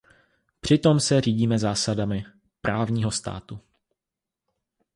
Přitom 0.61 0.99
se 0.99 1.21
řídíme 1.21 1.59
zásadami 1.59 2.25
právního 2.61 3.11
státu. 3.11 3.59